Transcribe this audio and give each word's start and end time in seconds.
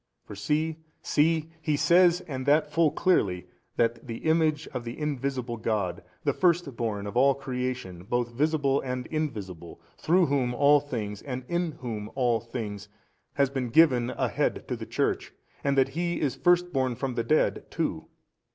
For 0.25 0.35
see, 0.35 0.77
see, 1.03 1.51
he 1.61 1.77
says 1.77 2.21
and 2.21 2.47
that 2.47 2.71
full 2.71 2.89
clearly, 2.89 3.45
that 3.75 4.07
the 4.07 4.17
Image 4.25 4.67
of 4.69 4.83
the 4.83 4.97
Invisible 4.97 5.57
God, 5.57 6.01
the 6.23 6.33
first 6.33 6.75
born 6.75 7.05
of 7.05 7.15
all 7.15 7.35
creation, 7.35 8.05
both 8.05 8.31
visible 8.31 8.81
and 8.81 9.05
invisible, 9.11 9.79
through 9.99 10.25
Whom 10.25 10.55
all 10.55 10.81
|302 10.81 10.89
things 10.89 11.21
and 11.21 11.43
in 11.47 11.73
Whom 11.73 12.09
all 12.15 12.39
things, 12.39 12.89
has 13.35 13.51
been 13.51 13.69
given 13.69 14.09
a 14.09 14.27
Head 14.29 14.67
to 14.69 14.75
the 14.75 14.87
Church, 14.87 15.33
and 15.63 15.77
that 15.77 15.89
He 15.89 16.19
is 16.19 16.33
First 16.33 16.73
born 16.73 16.95
from 16.95 17.13
the 17.13 17.23
dead 17.23 17.69
too. 17.69 18.07